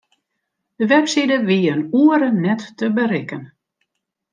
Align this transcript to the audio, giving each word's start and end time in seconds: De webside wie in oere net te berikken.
De 0.77 0.85
webside 0.91 1.37
wie 1.47 1.65
in 1.73 1.81
oere 2.01 2.29
net 2.43 2.61
te 2.77 2.87
berikken. 2.97 3.43